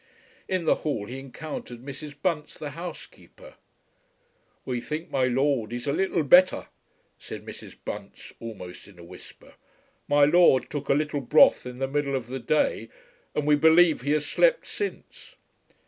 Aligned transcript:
In 0.47 0.65
the 0.65 0.73
hall 0.81 1.05
he 1.05 1.19
encountered 1.19 1.85
Mrs. 1.85 2.15
Bunce 2.23 2.55
the 2.55 2.71
housekeeper. 2.71 3.53
"We 4.65 4.81
think 4.81 5.11
my 5.11 5.25
lord 5.25 5.71
is 5.71 5.85
a 5.85 5.93
little 5.93 6.23
better," 6.23 6.69
said 7.19 7.45
Mrs. 7.45 7.75
Bunce 7.85 8.33
almost 8.39 8.87
in 8.87 8.97
a 8.97 9.03
whisper. 9.03 9.53
"My 10.07 10.25
lord 10.25 10.71
took 10.71 10.89
a 10.89 10.95
little 10.95 11.21
broth 11.21 11.67
in 11.67 11.77
the 11.77 11.87
middle 11.87 12.15
of 12.15 12.25
the 12.25 12.39
day, 12.39 12.89
and 13.35 13.45
we 13.45 13.53
believe 13.55 14.01
he 14.01 14.13
has 14.13 14.25
slept 14.25 14.65
since." 14.65 15.35